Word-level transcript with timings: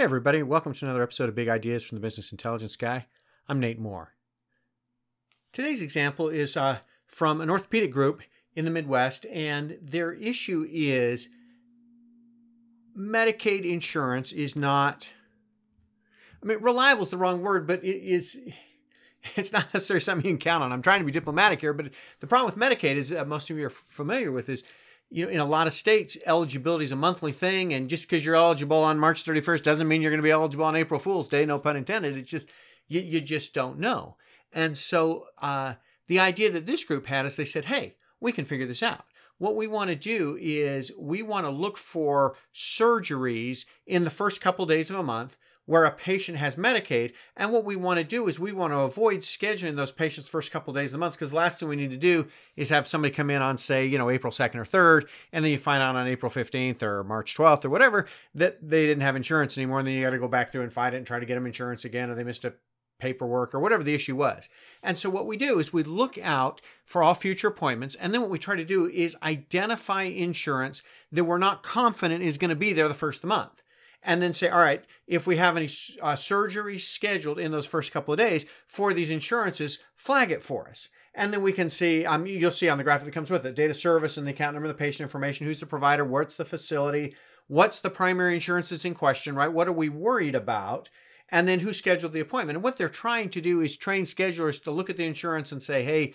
Hey, 0.00 0.04
everybody, 0.04 0.42
welcome 0.42 0.72
to 0.72 0.84
another 0.86 1.02
episode 1.02 1.28
of 1.28 1.34
Big 1.34 1.50
Ideas 1.50 1.84
from 1.84 1.96
the 1.96 2.00
Business 2.00 2.32
Intelligence 2.32 2.74
Guy. 2.74 3.04
I'm 3.46 3.60
Nate 3.60 3.78
Moore. 3.78 4.14
Today's 5.52 5.82
example 5.82 6.30
is 6.30 6.56
uh, 6.56 6.78
from 7.06 7.42
an 7.42 7.50
orthopedic 7.50 7.92
group 7.92 8.22
in 8.56 8.64
the 8.64 8.70
Midwest, 8.70 9.26
and 9.26 9.76
their 9.82 10.14
issue 10.14 10.66
is 10.70 11.28
Medicaid 12.98 13.70
insurance 13.70 14.32
is 14.32 14.56
not, 14.56 15.10
I 16.42 16.46
mean, 16.46 16.62
reliable 16.62 17.02
is 17.02 17.10
the 17.10 17.18
wrong 17.18 17.42
word, 17.42 17.66
but 17.66 17.84
it 17.84 18.02
is. 18.02 18.40
It's 19.36 19.52
not 19.52 19.66
necessarily 19.74 20.00
something 20.00 20.24
you 20.24 20.32
can 20.32 20.38
count 20.38 20.64
on. 20.64 20.72
I'm 20.72 20.80
trying 20.80 21.00
to 21.00 21.04
be 21.04 21.12
diplomatic 21.12 21.60
here, 21.60 21.74
but 21.74 21.90
the 22.20 22.26
problem 22.26 22.46
with 22.46 22.56
Medicaid 22.56 22.96
is 22.96 23.14
most 23.26 23.50
of 23.50 23.58
you 23.58 23.66
are 23.66 23.68
familiar 23.68 24.32
with 24.32 24.48
is 24.48 24.64
you 25.10 25.26
know, 25.26 25.30
in 25.30 25.40
a 25.40 25.44
lot 25.44 25.66
of 25.66 25.72
states, 25.72 26.16
eligibility 26.24 26.84
is 26.84 26.92
a 26.92 26.96
monthly 26.96 27.32
thing, 27.32 27.74
and 27.74 27.90
just 27.90 28.08
because 28.08 28.24
you're 28.24 28.36
eligible 28.36 28.78
on 28.78 28.98
March 28.98 29.24
31st 29.24 29.62
doesn't 29.62 29.88
mean 29.88 30.02
you're 30.02 30.10
going 30.10 30.22
to 30.22 30.26
be 30.26 30.30
eligible 30.30 30.64
on 30.64 30.76
April 30.76 31.00
Fool's 31.00 31.28
Day. 31.28 31.44
No 31.44 31.58
pun 31.58 31.76
intended. 31.76 32.16
It's 32.16 32.30
just 32.30 32.48
you, 32.88 33.00
you 33.00 33.20
just 33.20 33.52
don't 33.52 33.78
know. 33.78 34.16
And 34.52 34.78
so 34.78 35.26
uh, 35.42 35.74
the 36.06 36.20
idea 36.20 36.50
that 36.52 36.66
this 36.66 36.84
group 36.84 37.06
had 37.06 37.26
is 37.26 37.36
they 37.36 37.44
said, 37.44 37.66
"Hey, 37.66 37.96
we 38.20 38.32
can 38.32 38.44
figure 38.44 38.66
this 38.66 38.82
out. 38.82 39.04
What 39.38 39.56
we 39.56 39.66
want 39.66 39.90
to 39.90 39.96
do 39.96 40.36
is 40.40 40.92
we 40.98 41.22
want 41.22 41.46
to 41.46 41.50
look 41.50 41.78
for 41.78 42.36
surgeries 42.54 43.64
in 43.86 44.04
the 44.04 44.10
first 44.10 44.40
couple 44.40 44.66
days 44.66 44.90
of 44.90 44.96
a 44.96 45.02
month 45.02 45.38
where 45.70 45.84
a 45.84 45.90
patient 45.92 46.36
has 46.36 46.56
Medicaid. 46.56 47.12
And 47.36 47.52
what 47.52 47.64
we 47.64 47.76
want 47.76 47.98
to 47.98 48.04
do 48.04 48.26
is 48.26 48.40
we 48.40 48.50
want 48.50 48.72
to 48.72 48.80
avoid 48.80 49.20
scheduling 49.20 49.76
those 49.76 49.92
patients 49.92 50.28
first 50.28 50.50
couple 50.50 50.72
of 50.72 50.76
days 50.76 50.88
of 50.88 50.94
the 50.94 50.98
month 50.98 51.14
because 51.14 51.30
the 51.30 51.36
last 51.36 51.60
thing 51.60 51.68
we 51.68 51.76
need 51.76 51.92
to 51.92 51.96
do 51.96 52.26
is 52.56 52.70
have 52.70 52.88
somebody 52.88 53.14
come 53.14 53.30
in 53.30 53.40
on, 53.40 53.56
say, 53.56 53.86
you 53.86 53.96
know, 53.96 54.10
April 54.10 54.32
2nd 54.32 54.56
or 54.56 54.64
3rd, 54.64 55.08
and 55.32 55.44
then 55.44 55.52
you 55.52 55.58
find 55.58 55.80
out 55.80 55.94
on 55.94 56.08
April 56.08 56.28
15th 56.28 56.82
or 56.82 57.04
March 57.04 57.36
12th 57.36 57.64
or 57.64 57.70
whatever 57.70 58.08
that 58.34 58.58
they 58.60 58.84
didn't 58.84 59.02
have 59.02 59.14
insurance 59.14 59.56
anymore. 59.56 59.78
And 59.78 59.86
then 59.86 59.94
you 59.94 60.02
got 60.02 60.10
to 60.10 60.18
go 60.18 60.26
back 60.26 60.50
through 60.50 60.62
and 60.62 60.72
find 60.72 60.92
it 60.92 60.98
and 60.98 61.06
try 61.06 61.20
to 61.20 61.26
get 61.26 61.36
them 61.36 61.46
insurance 61.46 61.84
again, 61.84 62.10
or 62.10 62.16
they 62.16 62.24
missed 62.24 62.44
a 62.44 62.54
paperwork 62.98 63.54
or 63.54 63.60
whatever 63.60 63.84
the 63.84 63.94
issue 63.94 64.16
was. 64.16 64.48
And 64.82 64.98
so 64.98 65.08
what 65.08 65.24
we 65.24 65.36
do 65.36 65.60
is 65.60 65.72
we 65.72 65.84
look 65.84 66.18
out 66.20 66.60
for 66.84 67.00
all 67.00 67.14
future 67.14 67.46
appointments 67.46 67.94
and 67.94 68.12
then 68.12 68.22
what 68.22 68.30
we 68.30 68.40
try 68.40 68.56
to 68.56 68.64
do 68.64 68.88
is 68.88 69.16
identify 69.22 70.02
insurance 70.02 70.82
that 71.12 71.24
we're 71.24 71.38
not 71.38 71.62
confident 71.62 72.24
is 72.24 72.38
going 72.38 72.48
to 72.48 72.56
be 72.56 72.72
there 72.72 72.88
the 72.88 72.94
first 72.94 73.24
month 73.24 73.62
and 74.02 74.22
then 74.22 74.32
say, 74.32 74.48
all 74.48 74.62
right, 74.62 74.84
if 75.06 75.26
we 75.26 75.36
have 75.36 75.56
any 75.56 75.66
uh, 75.66 76.14
surgeries 76.14 76.80
scheduled 76.80 77.38
in 77.38 77.52
those 77.52 77.66
first 77.66 77.92
couple 77.92 78.12
of 78.12 78.18
days 78.18 78.46
for 78.66 78.94
these 78.94 79.10
insurances, 79.10 79.78
flag 79.94 80.30
it 80.30 80.42
for 80.42 80.68
us. 80.68 80.88
And 81.14 81.32
then 81.32 81.42
we 81.42 81.52
can 81.52 81.68
see, 81.68 82.06
um, 82.06 82.26
you'll 82.26 82.50
see 82.50 82.68
on 82.68 82.78
the 82.78 82.84
graphic 82.84 83.06
that 83.06 83.14
comes 83.14 83.30
with 83.30 83.44
it, 83.44 83.54
data 83.54 83.74
service 83.74 84.16
and 84.16 84.26
the 84.26 84.30
account 84.30 84.54
number, 84.54 84.68
the 84.68 84.74
patient 84.74 85.02
information, 85.02 85.46
who's 85.46 85.60
the 85.60 85.66
provider, 85.66 86.04
what's 86.04 86.36
the 86.36 86.44
facility, 86.44 87.14
what's 87.48 87.80
the 87.80 87.90
primary 87.90 88.34
insurance 88.34 88.70
that's 88.70 88.84
in 88.84 88.94
question, 88.94 89.34
right? 89.34 89.52
What 89.52 89.68
are 89.68 89.72
we 89.72 89.88
worried 89.88 90.34
about? 90.34 90.88
And 91.28 91.46
then 91.46 91.60
who 91.60 91.72
scheduled 91.72 92.12
the 92.12 92.20
appointment. 92.20 92.56
And 92.56 92.64
what 92.64 92.76
they're 92.76 92.88
trying 92.88 93.28
to 93.30 93.40
do 93.40 93.60
is 93.60 93.76
train 93.76 94.04
schedulers 94.04 94.62
to 94.64 94.70
look 94.70 94.88
at 94.88 94.96
the 94.96 95.04
insurance 95.04 95.52
and 95.52 95.62
say, 95.62 95.82
hey, 95.82 96.14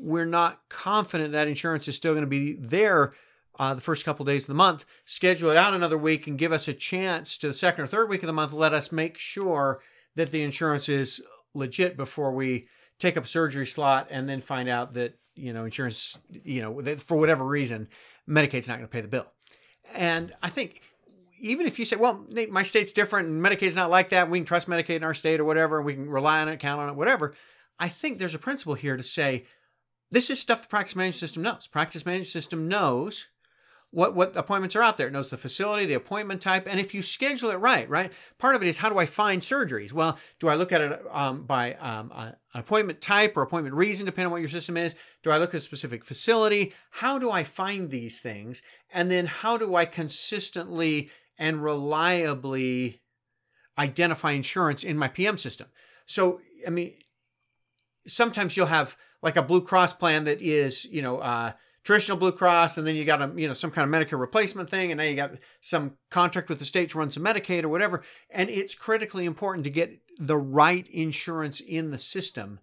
we're 0.00 0.24
not 0.24 0.68
confident 0.68 1.32
that 1.32 1.48
insurance 1.48 1.88
is 1.88 1.96
still 1.96 2.12
going 2.12 2.22
to 2.22 2.28
be 2.28 2.54
there 2.54 3.12
uh, 3.58 3.74
the 3.74 3.80
first 3.80 4.04
couple 4.04 4.22
of 4.22 4.28
days 4.28 4.42
of 4.42 4.48
the 4.48 4.54
month, 4.54 4.84
schedule 5.04 5.50
it 5.50 5.56
out 5.56 5.74
another 5.74 5.98
week 5.98 6.26
and 6.26 6.38
give 6.38 6.52
us 6.52 6.68
a 6.68 6.74
chance 6.74 7.36
to 7.38 7.48
the 7.48 7.54
second 7.54 7.84
or 7.84 7.86
third 7.86 8.08
week 8.08 8.22
of 8.22 8.26
the 8.26 8.32
month. 8.32 8.52
Let 8.52 8.72
us 8.72 8.92
make 8.92 9.18
sure 9.18 9.80
that 10.14 10.30
the 10.30 10.42
insurance 10.42 10.88
is 10.88 11.22
legit 11.54 11.96
before 11.96 12.32
we 12.32 12.68
take 12.98 13.16
up 13.16 13.26
surgery 13.26 13.66
slot 13.66 14.08
and 14.10 14.28
then 14.28 14.40
find 14.40 14.68
out 14.68 14.94
that 14.94 15.18
you 15.34 15.52
know 15.52 15.64
insurance 15.64 16.18
you 16.30 16.60
know 16.60 16.96
for 16.96 17.16
whatever 17.16 17.44
reason 17.44 17.88
Medicaid's 18.28 18.68
not 18.68 18.74
going 18.74 18.88
to 18.88 18.92
pay 18.92 19.00
the 19.00 19.08
bill. 19.08 19.26
And 19.94 20.34
I 20.42 20.50
think 20.50 20.82
even 21.40 21.66
if 21.66 21.78
you 21.78 21.84
say, 21.84 21.96
well, 21.96 22.24
my 22.50 22.62
state's 22.62 22.92
different 22.92 23.28
and 23.28 23.44
Medicaid's 23.44 23.76
not 23.76 23.90
like 23.90 24.10
that, 24.10 24.28
we 24.28 24.38
can 24.38 24.44
trust 24.44 24.68
Medicaid 24.68 24.96
in 24.96 25.04
our 25.04 25.14
state 25.14 25.40
or 25.40 25.44
whatever, 25.44 25.78
and 25.78 25.86
we 25.86 25.94
can 25.94 26.10
rely 26.10 26.40
on 26.40 26.48
it, 26.48 26.58
count 26.58 26.80
on 26.80 26.88
it, 26.88 26.96
whatever. 26.96 27.34
I 27.78 27.88
think 27.88 28.18
there's 28.18 28.34
a 28.34 28.40
principle 28.40 28.74
here 28.74 28.96
to 28.96 29.04
say 29.04 29.46
this 30.10 30.30
is 30.30 30.40
stuff 30.40 30.62
the 30.62 30.68
practice 30.68 30.96
management 30.96 31.20
system 31.20 31.42
knows. 31.42 31.66
Practice 31.66 32.04
management 32.04 32.30
system 32.30 32.68
knows 32.68 33.28
what 33.90 34.14
what 34.14 34.36
appointments 34.36 34.76
are 34.76 34.82
out 34.82 34.96
there. 34.96 35.06
It 35.06 35.12
knows 35.12 35.30
the 35.30 35.36
facility, 35.36 35.86
the 35.86 35.94
appointment 35.94 36.42
type, 36.42 36.66
and 36.68 36.78
if 36.78 36.94
you 36.94 37.00
schedule 37.02 37.50
it 37.50 37.56
right, 37.56 37.88
right. 37.88 38.12
Part 38.38 38.54
of 38.54 38.62
it 38.62 38.68
is 38.68 38.78
how 38.78 38.90
do 38.90 38.98
I 38.98 39.06
find 39.06 39.40
surgeries? 39.40 39.92
Well, 39.92 40.18
do 40.38 40.48
I 40.48 40.56
look 40.56 40.72
at 40.72 40.80
it 40.80 41.02
um, 41.10 41.44
by 41.44 41.74
um, 41.74 42.12
an 42.14 42.34
appointment 42.54 43.00
type 43.00 43.36
or 43.36 43.42
appointment 43.42 43.74
reason, 43.74 44.04
depending 44.04 44.26
on 44.26 44.32
what 44.32 44.42
your 44.42 44.50
system 44.50 44.76
is? 44.76 44.94
Do 45.22 45.30
I 45.30 45.38
look 45.38 45.50
at 45.50 45.58
a 45.58 45.60
specific 45.60 46.04
facility? 46.04 46.74
How 46.90 47.18
do 47.18 47.30
I 47.30 47.44
find 47.44 47.88
these 47.88 48.20
things? 48.20 48.62
And 48.92 49.10
then 49.10 49.26
how 49.26 49.56
do 49.56 49.74
I 49.74 49.86
consistently 49.86 51.10
and 51.38 51.62
reliably 51.62 53.00
identify 53.78 54.32
insurance 54.32 54.84
in 54.84 54.98
my 54.98 55.08
PM 55.08 55.38
system? 55.38 55.68
So, 56.04 56.40
I 56.66 56.70
mean, 56.70 56.94
sometimes 58.06 58.56
you'll 58.56 58.66
have 58.66 58.96
like 59.22 59.36
a 59.36 59.42
Blue 59.42 59.62
Cross 59.62 59.94
plan 59.94 60.24
that 60.24 60.42
is, 60.42 60.84
you 60.84 61.00
know. 61.00 61.20
Uh, 61.20 61.52
traditional 61.88 62.18
Blue 62.18 62.32
Cross, 62.32 62.76
and 62.76 62.86
then 62.86 62.96
you 62.96 63.06
got 63.06 63.22
a 63.22 63.32
you 63.34 63.48
know 63.48 63.54
some 63.54 63.70
kind 63.70 63.88
of 63.88 64.08
Medicare 64.08 64.20
replacement 64.20 64.68
thing, 64.68 64.92
and 64.92 64.98
now 64.98 65.04
you 65.04 65.16
got 65.16 65.32
some 65.62 65.92
contract 66.10 66.50
with 66.50 66.58
the 66.58 66.66
state 66.66 66.90
to 66.90 66.98
run 66.98 67.10
some 67.10 67.24
Medicaid 67.24 67.64
or 67.64 67.70
whatever. 67.70 68.04
And 68.28 68.50
it's 68.50 68.74
critically 68.74 69.24
important 69.24 69.64
to 69.64 69.70
get 69.70 69.98
the 70.18 70.36
right 70.36 70.86
insurance 70.88 71.60
in 71.60 71.90
the 71.90 71.96
system 71.96 72.60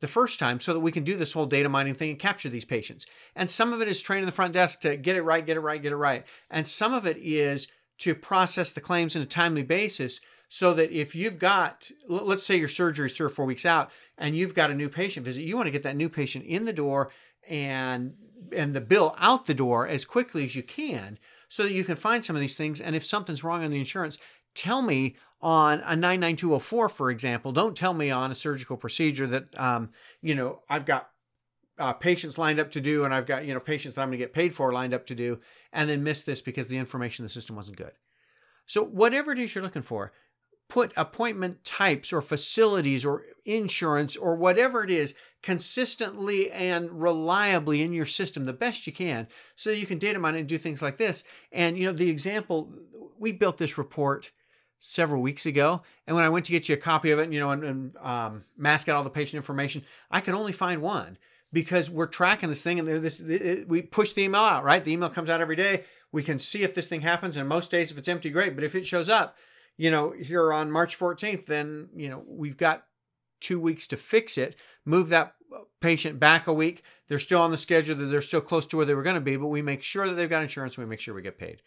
the 0.00 0.06
first 0.06 0.38
time 0.38 0.60
so 0.60 0.74
that 0.74 0.80
we 0.80 0.92
can 0.92 1.02
do 1.02 1.16
this 1.16 1.32
whole 1.32 1.46
data 1.46 1.70
mining 1.70 1.94
thing 1.94 2.10
and 2.10 2.18
capture 2.18 2.50
these 2.50 2.66
patients. 2.66 3.06
And 3.34 3.48
some 3.48 3.72
of 3.72 3.80
it 3.80 3.88
is 3.88 4.02
training 4.02 4.26
the 4.26 4.32
front 4.32 4.52
desk 4.52 4.82
to 4.82 4.98
get 4.98 5.16
it 5.16 5.22
right, 5.22 5.46
get 5.46 5.56
it 5.56 5.60
right, 5.60 5.80
get 5.80 5.92
it 5.92 5.96
right. 5.96 6.26
And 6.50 6.66
some 6.66 6.92
of 6.92 7.06
it 7.06 7.16
is 7.16 7.68
to 8.00 8.14
process 8.14 8.70
the 8.70 8.82
claims 8.82 9.16
in 9.16 9.22
a 9.22 9.26
timely 9.26 9.62
basis 9.62 10.20
so 10.50 10.74
that 10.74 10.92
if 10.92 11.14
you've 11.14 11.38
got, 11.38 11.90
let's 12.06 12.44
say 12.44 12.56
your 12.56 12.68
surgery 12.68 13.06
is 13.06 13.16
three 13.16 13.26
or 13.26 13.30
four 13.30 13.46
weeks 13.46 13.64
out 13.64 13.90
and 14.18 14.36
you've 14.36 14.54
got 14.54 14.70
a 14.70 14.74
new 14.74 14.90
patient 14.90 15.24
visit, 15.24 15.44
you 15.44 15.56
want 15.56 15.68
to 15.68 15.72
get 15.72 15.84
that 15.84 15.96
new 15.96 16.10
patient 16.10 16.44
in 16.44 16.66
the 16.66 16.72
door 16.74 17.10
and 17.48 18.14
and 18.52 18.74
the 18.74 18.80
bill 18.80 19.14
out 19.18 19.46
the 19.46 19.54
door 19.54 19.86
as 19.86 20.04
quickly 20.04 20.44
as 20.44 20.56
you 20.56 20.62
can 20.62 21.18
so 21.48 21.62
that 21.62 21.72
you 21.72 21.84
can 21.84 21.96
find 21.96 22.24
some 22.24 22.36
of 22.36 22.40
these 22.40 22.56
things. 22.56 22.80
And 22.80 22.94
if 22.94 23.04
something's 23.04 23.44
wrong 23.44 23.64
on 23.64 23.70
the 23.70 23.78
insurance, 23.78 24.18
tell 24.54 24.82
me 24.82 25.16
on 25.40 25.80
a 25.80 25.96
99204, 25.96 26.88
for 26.88 27.10
example. 27.10 27.52
Don't 27.52 27.76
tell 27.76 27.94
me 27.94 28.10
on 28.10 28.30
a 28.30 28.34
surgical 28.34 28.76
procedure 28.76 29.26
that, 29.26 29.58
um, 29.58 29.90
you 30.20 30.34
know, 30.34 30.60
I've 30.68 30.84
got 30.84 31.10
uh, 31.78 31.92
patients 31.92 32.38
lined 32.38 32.58
up 32.58 32.70
to 32.72 32.80
do 32.80 33.04
and 33.04 33.14
I've 33.14 33.26
got, 33.26 33.44
you 33.44 33.54
know, 33.54 33.60
patients 33.60 33.94
that 33.94 34.02
I'm 34.02 34.08
going 34.08 34.18
to 34.18 34.24
get 34.24 34.34
paid 34.34 34.52
for 34.52 34.72
lined 34.72 34.94
up 34.94 35.06
to 35.06 35.14
do 35.14 35.40
and 35.72 35.88
then 35.88 36.02
miss 36.02 36.22
this 36.22 36.40
because 36.40 36.68
the 36.68 36.78
information 36.78 37.22
in 37.22 37.26
the 37.26 37.32
system 37.32 37.56
wasn't 37.56 37.76
good. 37.76 37.92
So, 38.66 38.84
whatever 38.84 39.32
it 39.32 39.38
is 39.38 39.54
you're 39.54 39.64
looking 39.64 39.82
for, 39.82 40.12
put 40.68 40.92
appointment 40.96 41.64
types 41.64 42.12
or 42.12 42.20
facilities 42.20 43.04
or 43.04 43.24
insurance 43.44 44.16
or 44.16 44.36
whatever 44.36 44.84
it 44.84 44.90
is 44.90 45.14
consistently 45.42 46.50
and 46.50 47.00
reliably 47.00 47.82
in 47.82 47.92
your 47.92 48.04
system 48.04 48.44
the 48.44 48.52
best 48.52 48.86
you 48.86 48.92
can 48.92 49.28
so 49.54 49.70
you 49.70 49.86
can 49.86 49.98
data 49.98 50.18
mine 50.18 50.34
and 50.34 50.48
do 50.48 50.58
things 50.58 50.82
like 50.82 50.96
this. 50.96 51.24
And 51.52 51.78
you 51.78 51.86
know 51.86 51.92
the 51.92 52.10
example 52.10 52.72
we 53.18 53.32
built 53.32 53.58
this 53.58 53.78
report 53.78 54.32
several 54.80 55.20
weeks 55.20 55.44
ago 55.44 55.82
and 56.06 56.14
when 56.14 56.24
i 56.24 56.28
went 56.28 56.46
to 56.46 56.52
get 56.52 56.68
you 56.68 56.74
a 56.76 56.78
copy 56.78 57.10
of 57.10 57.18
it 57.18 57.32
you 57.32 57.40
know 57.40 57.50
and, 57.50 57.64
and 57.64 57.96
um, 57.96 58.44
mask 58.56 58.88
out 58.88 58.94
all 58.94 59.02
the 59.02 59.10
patient 59.10 59.34
information 59.34 59.84
i 60.08 60.20
could 60.20 60.34
only 60.34 60.52
find 60.52 60.80
one 60.80 61.18
because 61.52 61.90
we're 61.90 62.06
tracking 62.06 62.48
this 62.48 62.62
thing 62.62 62.78
and 62.78 62.86
there 62.86 63.00
this 63.00 63.18
it, 63.18 63.68
we 63.68 63.82
push 63.82 64.12
the 64.12 64.22
email 64.22 64.42
out 64.42 64.62
right? 64.62 64.84
The 64.84 64.92
email 64.92 65.08
comes 65.10 65.28
out 65.28 65.40
every 65.40 65.56
day. 65.56 65.82
We 66.12 66.22
can 66.22 66.38
see 66.38 66.62
if 66.62 66.76
this 66.76 66.86
thing 66.86 67.00
happens 67.00 67.36
and 67.36 67.48
most 67.48 67.72
days 67.72 67.90
if 67.90 67.98
it's 67.98 68.06
empty 68.06 68.30
great. 68.30 68.54
But 68.54 68.62
if 68.62 68.76
it 68.76 68.86
shows 68.86 69.08
up 69.08 69.36
you 69.78 69.92
know, 69.92 70.10
here 70.10 70.52
on 70.52 70.70
March 70.70 70.98
14th, 70.98 71.46
then, 71.46 71.88
you 71.96 72.10
know, 72.10 72.22
we've 72.26 72.56
got 72.56 72.84
two 73.40 73.60
weeks 73.60 73.86
to 73.88 73.96
fix 73.96 74.38
it, 74.38 74.56
move 74.84 75.08
that 75.08 75.34
patient 75.80 76.18
back 76.20 76.46
a 76.46 76.52
week. 76.52 76.82
They're 77.08 77.18
still 77.18 77.40
on 77.40 77.50
the 77.50 77.56
schedule, 77.56 77.96
they're 77.96 78.20
still 78.20 78.40
close 78.40 78.66
to 78.66 78.76
where 78.76 78.86
they 78.86 78.94
were 78.94 79.02
going 79.02 79.14
to 79.14 79.20
be, 79.20 79.36
but 79.36 79.48
we 79.48 79.62
make 79.62 79.82
sure 79.82 80.06
that 80.06 80.14
they've 80.14 80.28
got 80.28 80.42
insurance 80.42 80.76
we 80.76 80.84
make 80.84 81.00
sure 81.00 81.14
we 81.14 81.22
get 81.22 81.38
paid. 81.38 81.62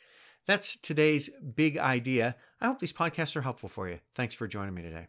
That's 0.45 0.75
today's 0.75 1.29
big 1.55 1.77
idea. 1.77 2.35
I 2.59 2.67
hope 2.67 2.79
these 2.79 2.93
podcasts 2.93 3.35
are 3.35 3.41
helpful 3.41 3.69
for 3.69 3.87
you. 3.89 3.99
Thanks 4.15 4.35
for 4.35 4.47
joining 4.47 4.73
me 4.73 4.81
today. 4.81 5.07